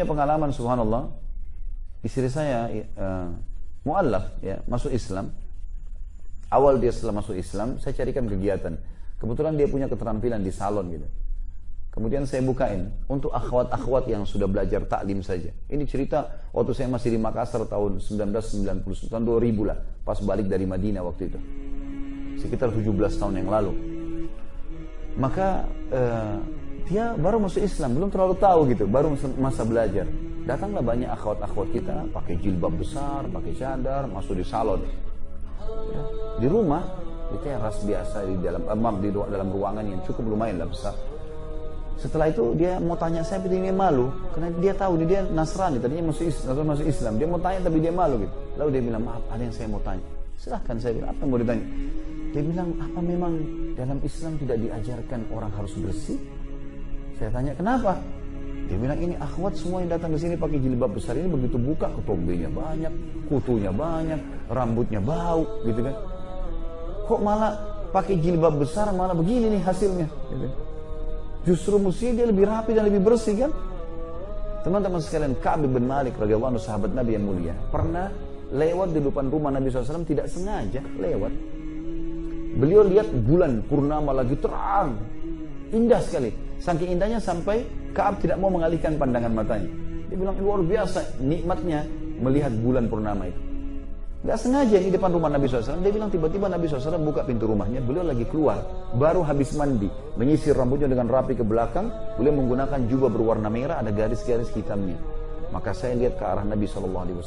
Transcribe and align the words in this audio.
punya 0.00 0.16
pengalaman 0.16 0.48
subhanallah. 0.48 1.12
Istri 2.00 2.32
saya 2.32 2.72
uh, 2.96 3.36
muallaf 3.84 4.32
ya, 4.40 4.64
masuk 4.64 4.96
Islam. 4.96 5.28
Awal 6.48 6.80
dia 6.80 6.88
setelah 6.88 7.20
masuk 7.20 7.36
Islam, 7.36 7.76
saya 7.76 7.92
carikan 7.92 8.24
kegiatan. 8.24 8.80
Kebetulan 9.20 9.60
dia 9.60 9.68
punya 9.68 9.92
keterampilan 9.92 10.40
di 10.40 10.48
salon 10.48 10.88
gitu. 10.88 11.04
Kemudian 11.92 12.24
saya 12.24 12.40
bukain 12.40 12.88
untuk 13.12 13.28
akhwat-akhwat 13.28 14.08
yang 14.08 14.24
sudah 14.24 14.48
belajar 14.48 14.88
taklim 14.88 15.20
saja. 15.20 15.52
Ini 15.68 15.84
cerita 15.84 16.48
waktu 16.56 16.72
saya 16.72 16.88
masih 16.88 17.12
di 17.12 17.20
Makassar 17.20 17.68
tahun 17.68 18.00
1990, 18.00 19.12
tahun 19.12 19.24
2000 19.28 19.68
lah. 19.68 19.76
Pas 20.00 20.16
balik 20.24 20.48
dari 20.48 20.64
Madinah 20.64 21.04
waktu 21.04 21.28
itu. 21.28 21.38
Sekitar 22.40 22.72
17 22.72 22.88
tahun 23.20 23.44
yang 23.44 23.52
lalu. 23.52 23.76
Maka 25.20 25.68
uh, 25.92 26.40
dia 26.86 27.12
baru 27.18 27.42
masuk 27.42 27.60
Islam, 27.60 27.98
belum 27.98 28.08
terlalu 28.08 28.34
tahu 28.38 28.60
gitu, 28.72 28.84
baru 28.86 29.12
masa 29.36 29.62
belajar. 29.66 30.06
Datanglah 30.46 30.82
banyak 30.82 31.10
akhwat-akhwat 31.12 31.68
kita 31.74 31.96
pakai 32.14 32.34
jilbab 32.40 32.74
besar, 32.78 33.28
pakai 33.28 33.52
cadar, 33.58 34.08
masuk 34.08 34.38
di 34.38 34.44
salon. 34.46 34.80
Ya, 35.92 36.02
di 36.40 36.46
rumah, 36.48 36.82
di 37.30 37.38
teras 37.44 37.78
biasa 37.84 38.26
di 38.26 38.34
dalam 38.42 38.62
eh, 38.64 38.96
di 39.04 39.08
dalam 39.12 39.48
ruangan 39.52 39.84
yang 39.86 40.00
cukup 40.02 40.24
lumayan 40.34 40.58
lah 40.58 40.66
besar 40.66 40.96
setelah 42.00 42.32
itu 42.32 42.56
dia 42.56 42.80
mau 42.80 42.96
tanya 42.96 43.20
saya 43.20 43.44
tapi 43.44 43.60
dia 43.60 43.76
malu 43.76 44.08
karena 44.32 44.48
dia 44.56 44.72
tahu 44.72 45.04
dia 45.04 45.20
Nasrani 45.20 45.76
tadinya 45.76 46.08
masuk 46.08 46.32
Islam, 46.32 46.64
masuk 46.64 46.86
Islam. 46.88 47.12
Dia 47.20 47.28
mau 47.28 47.36
tanya 47.36 47.60
tapi 47.60 47.76
dia 47.76 47.92
malu 47.92 48.24
gitu. 48.24 48.36
Lalu 48.56 48.68
dia 48.72 48.82
bilang 48.88 49.02
maaf 49.04 49.22
ada 49.28 49.42
yang 49.44 49.52
saya 49.52 49.68
mau 49.68 49.82
tanya. 49.84 50.06
Silahkan 50.40 50.76
saya 50.80 50.92
bilang 50.96 51.12
apa 51.12 51.20
yang 51.20 51.28
mau 51.28 51.38
ditanya. 51.44 51.66
Dia 52.32 52.42
bilang 52.48 52.68
apa 52.80 52.98
memang 53.04 53.32
dalam 53.76 53.98
Islam 54.00 54.32
tidak 54.40 54.56
diajarkan 54.64 55.20
orang 55.28 55.52
harus 55.52 55.72
bersih? 55.76 56.18
Saya 57.20 57.28
tanya 57.36 57.52
kenapa? 57.52 58.00
Dia 58.72 58.80
bilang 58.80 58.96
ini 58.96 59.14
akhwat 59.20 59.60
semua 59.60 59.84
yang 59.84 59.92
datang 59.92 60.16
ke 60.16 60.18
sini 60.24 60.40
pakai 60.40 60.56
jilbab 60.56 60.96
besar 60.96 61.20
ini 61.20 61.28
begitu 61.28 61.60
buka 61.60 61.92
ketombenya 62.00 62.48
banyak, 62.48 62.92
kutunya 63.28 63.68
banyak, 63.68 64.16
rambutnya 64.48 65.04
bau 65.04 65.44
gitu 65.68 65.84
kan. 65.84 65.94
Kok 67.04 67.20
malah 67.20 67.52
pakai 67.92 68.16
jilbab 68.16 68.56
besar 68.56 68.88
malah 68.96 69.12
begini 69.12 69.52
nih 69.52 69.60
hasilnya 69.60 70.08
gitu. 70.32 70.48
Justru 71.44 71.76
mesti 71.76 72.16
dia 72.16 72.24
lebih 72.24 72.48
rapi 72.48 72.72
dan 72.72 72.88
lebih 72.88 73.04
bersih 73.04 73.36
kan? 73.36 73.52
Teman-teman 74.60 75.00
sekalian, 75.00 75.32
Ka'ab 75.40 75.64
bin 75.64 75.88
Malik 75.88 76.16
radhiyallahu 76.20 76.60
sahabat 76.60 76.92
Nabi 76.92 77.16
yang 77.16 77.24
mulia, 77.24 77.56
pernah 77.72 78.12
lewat 78.52 78.92
di 78.92 79.00
depan 79.00 79.32
rumah 79.32 79.48
Nabi 79.48 79.72
SAW 79.72 80.04
tidak 80.04 80.28
sengaja 80.28 80.84
lewat. 81.00 81.32
Beliau 82.60 82.84
lihat 82.84 83.08
bulan 83.24 83.64
purnama 83.64 84.12
lagi 84.12 84.36
terang, 84.36 85.00
indah 85.72 86.00
sekali. 86.02 86.30
Saking 86.60 86.98
indahnya 86.98 87.18
sampai 87.22 87.64
Kaab 87.90 88.22
tidak 88.22 88.38
mau 88.38 88.50
mengalihkan 88.54 88.94
pandangan 88.94 89.34
matanya. 89.34 89.70
Dia 90.10 90.16
bilang 90.18 90.38
luar 90.38 90.62
biasa 90.62 91.22
nikmatnya 91.22 91.86
melihat 92.22 92.54
bulan 92.62 92.86
purnama 92.86 93.26
itu. 93.26 93.40
Gak 94.20 94.36
sengaja 94.36 94.76
di 94.76 94.92
depan 94.92 95.16
rumah 95.16 95.32
Nabi 95.32 95.48
SAW. 95.48 95.80
Dia 95.80 95.92
bilang 95.96 96.12
tiba-tiba 96.12 96.44
Nabi 96.44 96.68
SAW 96.68 97.00
buka 97.00 97.24
pintu 97.24 97.48
rumahnya. 97.48 97.80
Beliau 97.80 98.04
lagi 98.04 98.28
keluar. 98.28 98.60
Baru 98.92 99.24
habis 99.24 99.56
mandi. 99.56 99.88
Menyisir 100.20 100.52
rambutnya 100.52 100.92
dengan 100.92 101.08
rapi 101.08 101.32
ke 101.32 101.40
belakang. 101.40 101.88
Beliau 102.20 102.36
menggunakan 102.36 102.84
jubah 102.84 103.08
berwarna 103.08 103.48
merah. 103.48 103.80
Ada 103.80 103.96
garis-garis 103.96 104.52
hitamnya. 104.52 105.00
Maka 105.56 105.72
saya 105.72 105.96
lihat 105.96 106.20
ke 106.20 106.24
arah 106.28 106.44
Nabi 106.44 106.68
SAW. 106.68 107.24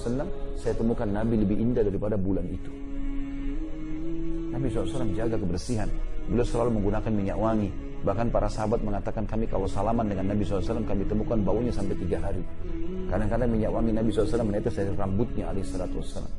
Saya 0.53 0.73
temukan 0.77 1.09
Nabi 1.09 1.41
lebih 1.41 1.57
indah 1.57 1.81
daripada 1.81 2.13
bulan 2.13 2.45
itu. 2.45 2.69
Nabi 4.53 4.69
SAW 4.69 5.17
jaga 5.17 5.41
kebersihan. 5.41 5.89
Beliau 6.29 6.45
selalu 6.45 6.77
menggunakan 6.77 7.09
minyak 7.09 7.37
wangi. 7.41 7.92
Bahkan 8.03 8.35
para 8.35 8.51
sahabat 8.51 8.83
mengatakan 8.83 9.23
kami 9.23 9.47
kalau 9.47 9.63
salaman 9.63 10.11
dengan 10.11 10.35
Nabi 10.35 10.43
SAW 10.43 10.83
kami 10.83 11.07
temukan 11.07 11.39
baunya 11.39 11.71
sampai 11.71 11.95
tiga 11.95 12.19
hari. 12.19 12.43
Kadang-kadang 13.07 13.47
minyak 13.47 13.71
wangi 13.71 13.95
Nabi 13.95 14.11
SAW 14.11 14.43
menetes 14.43 14.75
dari 14.75 14.91
rambutnya 14.91 15.47
alaihissalatu 15.55 16.03
wassalam. 16.03 16.31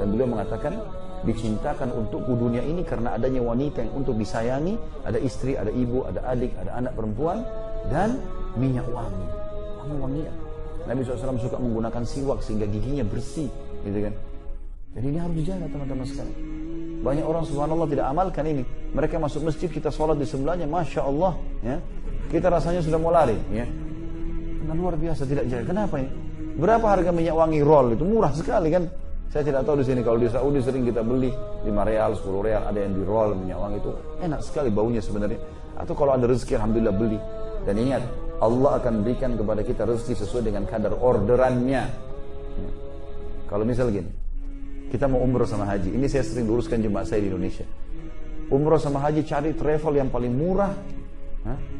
Dan 0.00 0.06
beliau 0.16 0.28
mengatakan 0.32 0.80
dicintakan 1.28 1.92
untukku 1.92 2.32
dunia 2.40 2.64
ini 2.64 2.80
karena 2.86 3.20
adanya 3.20 3.44
wanita 3.44 3.84
yang 3.84 3.92
untuk 4.00 4.16
disayangi, 4.16 4.80
ada 5.04 5.20
istri, 5.20 5.60
ada 5.60 5.68
ibu, 5.68 6.08
ada 6.08 6.24
adik, 6.24 6.56
ada 6.56 6.72
anak 6.80 6.96
perempuan 6.96 7.44
dan 7.92 8.16
minyak 8.56 8.86
wangi. 8.88 9.28
Wangi 9.84 9.96
wangian. 10.00 10.36
Nabi 10.88 11.04
SAW 11.04 11.36
suka 11.36 11.60
menggunakan 11.60 12.02
siwak 12.08 12.40
sehingga 12.40 12.64
giginya 12.64 13.04
bersih, 13.04 13.52
gitu 13.84 13.98
kan? 14.08 14.14
Jadi 14.96 15.06
ini 15.06 15.18
harus 15.20 15.36
dijaga 15.36 15.66
teman-teman 15.68 16.06
sekalian. 16.08 16.59
Banyak 17.00 17.24
orang 17.24 17.44
subhanallah 17.48 17.88
tidak 17.88 18.06
amalkan 18.12 18.44
ini. 18.44 18.62
Mereka 18.92 19.16
masuk 19.16 19.48
masjid, 19.48 19.72
kita 19.72 19.88
sholat 19.88 20.20
di 20.20 20.28
sebelahnya, 20.28 20.68
masya 20.68 21.00
Allah, 21.08 21.32
ya. 21.64 21.76
Kita 22.28 22.52
rasanya 22.52 22.84
sudah 22.84 23.00
mau 23.00 23.08
lari, 23.08 23.36
ya. 23.50 23.64
Karena 24.60 24.72
luar 24.76 24.94
biasa 25.00 25.24
tidak 25.24 25.48
jaga. 25.48 25.64
Kenapa 25.64 25.96
ini? 25.96 26.10
Berapa 26.60 26.86
harga 26.92 27.10
minyak 27.10 27.32
wangi 27.32 27.64
roll 27.64 27.96
itu 27.96 28.04
murah 28.04 28.30
sekali 28.36 28.68
kan? 28.68 28.84
Saya 29.32 29.46
tidak 29.46 29.62
tahu 29.64 29.80
di 29.80 29.86
sini 29.86 30.00
kalau 30.04 30.18
di 30.20 30.28
Saudi 30.28 30.60
sering 30.60 30.84
kita 30.84 31.00
beli 31.00 31.30
5 31.64 31.70
real, 31.86 32.12
10 32.18 32.46
real, 32.46 32.62
ada 32.66 32.78
yang 32.82 32.92
di 32.98 33.02
roll 33.06 33.32
minyak 33.38 33.58
wangi 33.62 33.78
itu 33.78 33.90
enak 34.20 34.40
sekali 34.44 34.68
baunya 34.68 35.00
sebenarnya. 35.00 35.40
Atau 35.80 35.96
kalau 35.96 36.12
ada 36.12 36.28
rezeki 36.28 36.60
alhamdulillah 36.60 36.92
beli. 36.92 37.18
Dan 37.64 37.80
ingat, 37.80 38.02
Allah 38.44 38.76
akan 38.76 39.06
berikan 39.06 39.38
kepada 39.40 39.64
kita 39.64 39.88
rezeki 39.88 40.14
sesuai 40.20 40.42
dengan 40.52 40.68
kadar 40.68 40.92
orderannya. 40.98 41.82
Ya. 42.60 42.70
Kalau 43.48 43.64
misal 43.64 43.88
gini, 43.88 44.10
kita 44.90 45.06
mau 45.06 45.22
umroh 45.22 45.46
sama 45.46 45.64
haji. 45.70 45.94
Ini 45.94 46.06
saya 46.10 46.26
sering 46.26 46.50
luruskan 46.50 46.82
jemaah 46.82 47.06
saya 47.06 47.22
di 47.22 47.30
Indonesia. 47.30 47.64
Umroh 48.50 48.82
sama 48.82 48.98
haji 49.06 49.22
cari 49.22 49.54
travel 49.54 49.94
yang 49.94 50.10
paling 50.10 50.34
murah, 50.34 50.74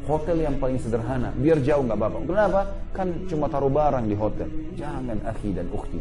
hotel 0.07 0.39
yang 0.39 0.55
paling 0.55 0.79
sederhana. 0.79 1.35
Biar 1.35 1.59
jauh 1.59 1.83
nggak 1.83 1.99
apa-apa. 1.99 2.17
Kenapa? 2.23 2.61
Kan 2.95 3.27
cuma 3.27 3.51
taruh 3.51 3.67
barang 3.67 4.07
di 4.07 4.15
hotel. 4.15 4.47
Jangan 4.79 5.19
akhi 5.27 5.51
dan 5.51 5.67
ukhti. 5.67 5.99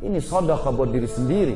Ini 0.00 0.18
sodaka 0.24 0.72
buat 0.72 0.88
diri 0.88 1.04
sendiri. 1.04 1.54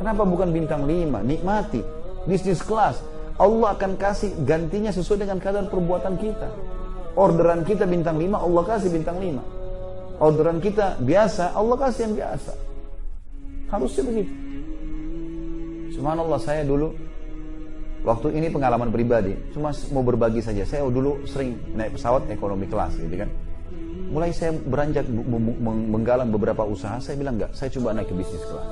Kenapa 0.00 0.24
bukan 0.24 0.48
bintang 0.48 0.88
lima? 0.88 1.20
Nikmati. 1.20 1.84
Bisnis 2.24 2.64
kelas. 2.64 3.04
Allah 3.40 3.76
akan 3.76 3.96
kasih 3.96 4.32
gantinya 4.44 4.92
sesuai 4.92 5.24
dengan 5.24 5.40
kadar 5.40 5.68
perbuatan 5.68 6.16
kita. 6.20 6.48
Orderan 7.16 7.64
kita 7.64 7.88
bintang 7.88 8.20
lima, 8.20 8.40
Allah 8.40 8.64
kasih 8.64 8.92
bintang 8.92 9.16
lima. 9.16 9.40
Orderan 10.20 10.60
kita 10.60 11.00
biasa, 11.00 11.56
Allah 11.56 11.76
kasih 11.80 12.00
yang 12.08 12.14
biasa. 12.20 12.69
Harusnya 13.70 14.02
begitu. 14.02 14.32
Subhanallah 15.94 16.40
saya 16.42 16.62
dulu 16.66 16.90
Waktu 18.00 18.32
ini 18.32 18.48
pengalaman 18.48 18.88
pribadi, 18.88 19.36
cuma 19.52 19.76
mau 19.92 20.00
berbagi 20.00 20.40
saja. 20.40 20.64
Saya 20.64 20.88
dulu 20.88 21.20
sering 21.28 21.52
naik 21.76 22.00
pesawat 22.00 22.32
ekonomi 22.32 22.64
kelas, 22.64 22.96
gitu 22.96 23.12
kan. 23.12 23.28
Mulai 24.08 24.32
saya 24.32 24.56
beranjak 24.56 25.04
menggalang 25.92 26.32
beberapa 26.32 26.64
usaha, 26.64 26.96
saya 26.96 27.20
bilang 27.20 27.36
enggak, 27.36 27.52
saya 27.52 27.68
coba 27.76 27.92
naik 27.92 28.08
ke 28.08 28.16
bisnis 28.16 28.40
kelas. 28.40 28.66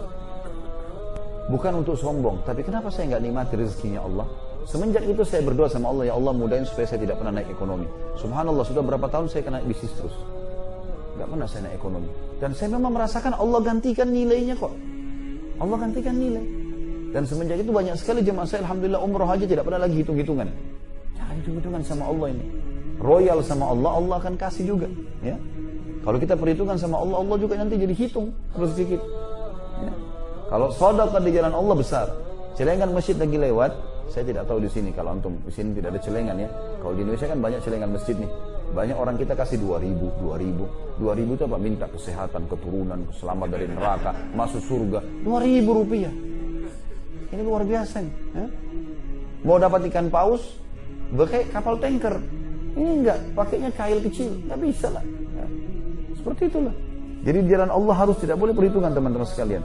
Bukan 1.53 1.73
untuk 1.77 2.01
sombong, 2.01 2.41
tapi 2.49 2.65
kenapa 2.65 2.89
saya 2.89 3.13
nggak 3.13 3.23
nikmati 3.29 3.55
rezekinya 3.61 4.01
Allah? 4.01 4.27
Semenjak 4.65 5.05
itu 5.05 5.21
saya 5.29 5.45
berdoa 5.45 5.69
sama 5.69 5.93
Allah, 5.93 6.09
ya 6.09 6.15
Allah 6.17 6.33
mudahin 6.33 6.65
supaya 6.65 6.89
saya 6.89 7.01
tidak 7.05 7.21
pernah 7.21 7.37
naik 7.37 7.53
ekonomi. 7.53 7.89
Subhanallah, 8.17 8.65
sudah 8.65 8.81
berapa 8.85 9.07
tahun 9.13 9.29
saya 9.29 9.45
kena 9.45 9.61
bisnis 9.61 9.93
terus. 9.93 10.17
Gak 11.21 11.29
pernah 11.29 11.49
saya 11.49 11.69
naik 11.69 11.77
ekonomi. 11.81 12.09
Dan 12.41 12.53
saya 12.53 12.69
memang 12.77 12.93
merasakan 12.97 13.37
Allah 13.37 13.61
gantikan 13.65 14.09
nilainya 14.09 14.57
kok. 14.57 14.73
Allah 15.59 15.77
gantikan 15.79 16.15
nilai. 16.15 16.45
Dan 17.09 17.25
semenjak 17.25 17.59
itu 17.61 17.73
banyak 17.73 17.97
sekali 17.97 18.21
jemaah 18.21 18.45
saya, 18.45 18.63
Alhamdulillah 18.69 19.01
umroh 19.01 19.29
haji 19.29 19.49
tidak 19.49 19.65
pernah 19.65 19.85
lagi 19.85 20.05
hitung-hitungan. 20.05 20.49
Jangan 21.17 21.35
hitung-hitungan 21.41 21.83
sama 21.83 22.05
Allah 22.09 22.29
ini 22.37 22.45
royal 22.99 23.39
sama 23.43 23.71
Allah, 23.71 23.91
Allah 23.99 24.17
akan 24.19 24.35
kasih 24.35 24.75
juga. 24.75 24.89
Ya. 25.23 25.39
Kalau 26.03 26.19
kita 26.19 26.35
perhitungkan 26.35 26.79
sama 26.79 26.99
Allah, 27.03 27.23
Allah 27.23 27.37
juga 27.39 27.55
nanti 27.59 27.79
jadi 27.79 27.95
hitung 27.95 28.35
terus 28.55 28.75
sedikit. 28.75 29.01
Ya. 29.83 29.93
Kalau 30.49 30.69
sodaka 30.75 31.19
di 31.23 31.31
jalan 31.35 31.55
Allah 31.55 31.75
besar, 31.79 32.07
celengan 32.59 32.91
masjid 32.91 33.15
lagi 33.15 33.37
lewat, 33.39 33.73
saya 34.09 34.25
tidak 34.25 34.49
tahu 34.49 34.59
di 34.65 34.71
sini 34.71 34.91
kalau 34.97 35.15
antum 35.15 35.37
di 35.45 35.53
sini 35.53 35.77
tidak 35.79 35.97
ada 35.97 36.01
celengan 36.03 36.37
ya. 36.39 36.49
Kalau 36.81 36.93
di 36.97 37.01
Indonesia 37.05 37.27
kan 37.29 37.39
banyak 37.39 37.61
celengan 37.63 37.91
masjid 37.93 38.17
nih. 38.19 38.31
Banyak 38.69 38.97
orang 38.97 39.17
kita 39.17 39.33
kasih 39.33 39.59
2000, 39.61 40.21
2000. 40.21 41.01
2000 41.01 41.37
itu 41.37 41.45
apa? 41.49 41.57
Minta 41.57 41.87
kesehatan, 41.89 42.43
keturunan, 42.51 43.01
selamat 43.17 43.49
dari 43.49 43.67
neraka, 43.71 44.13
masuk 44.37 44.61
surga. 44.61 45.01
2000 45.25 45.65
rupiah. 45.65 46.13
Ini 47.29 47.43
luar 47.45 47.65
biasa 47.65 48.01
nih. 48.01 48.15
Ya. 48.37 48.47
Mau 49.45 49.57
dapat 49.61 49.89
ikan 49.93 50.09
paus, 50.13 50.59
pakai 51.13 51.49
kapal 51.53 51.77
tanker. 51.81 52.21
Ini 52.77 52.91
enggak, 53.05 53.19
pakainya 53.33 53.71
kail 53.73 53.99
kecil, 54.05 54.37
enggak 54.47 54.61
bisa 54.61 54.89
lah. 54.93 55.05
Ya. 55.37 55.47
Seperti 56.19 56.53
itulah. 56.53 56.75
Jadi 57.25 57.39
di 57.45 57.49
jalan 57.51 57.71
Allah 57.73 57.95
harus 57.99 58.17
tidak 58.23 58.39
boleh 58.39 58.55
perhitungan 58.55 58.95
teman-teman 58.95 59.27
sekalian. 59.27 59.63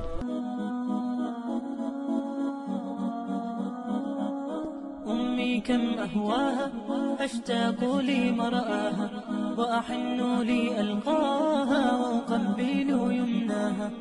كم 5.59 5.99
أهواها 5.99 6.71
أشتاق 7.19 7.83
لمرآها 7.99 9.09
وأحن 9.57 10.41
لي 10.41 10.81
ألقاها 10.81 11.95
وأقبل 11.97 12.89
يمناها. 12.89 13.91